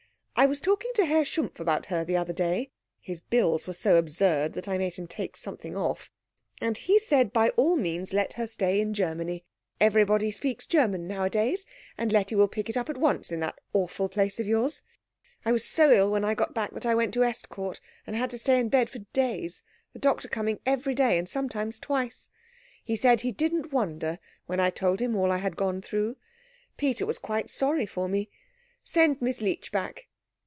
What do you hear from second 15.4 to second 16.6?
I was so ill when I got